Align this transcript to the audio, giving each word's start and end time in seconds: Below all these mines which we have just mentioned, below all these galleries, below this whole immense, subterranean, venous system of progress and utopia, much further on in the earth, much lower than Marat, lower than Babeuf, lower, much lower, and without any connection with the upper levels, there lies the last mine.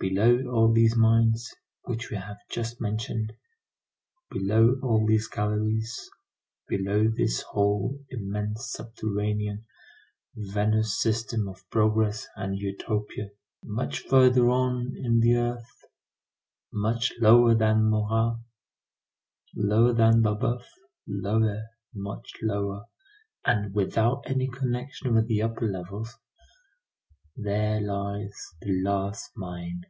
Below 0.00 0.44
all 0.52 0.70
these 0.70 0.94
mines 0.98 1.50
which 1.84 2.10
we 2.10 2.18
have 2.18 2.36
just 2.50 2.78
mentioned, 2.78 3.32
below 4.30 4.78
all 4.82 5.06
these 5.06 5.28
galleries, 5.28 6.10
below 6.68 7.08
this 7.08 7.40
whole 7.40 7.98
immense, 8.10 8.70
subterranean, 8.72 9.64
venous 10.36 11.00
system 11.00 11.48
of 11.48 11.64
progress 11.70 12.26
and 12.36 12.58
utopia, 12.58 13.30
much 13.62 14.00
further 14.00 14.50
on 14.50 14.92
in 14.94 15.20
the 15.20 15.36
earth, 15.36 15.72
much 16.70 17.12
lower 17.18 17.54
than 17.54 17.88
Marat, 17.88 18.40
lower 19.56 19.94
than 19.94 20.20
Babeuf, 20.20 20.66
lower, 21.06 21.62
much 21.94 22.30
lower, 22.42 22.84
and 23.46 23.74
without 23.74 24.22
any 24.26 24.48
connection 24.48 25.14
with 25.14 25.28
the 25.28 25.40
upper 25.40 25.66
levels, 25.66 26.14
there 27.36 27.80
lies 27.80 28.36
the 28.60 28.82
last 28.82 29.30
mine. 29.34 29.80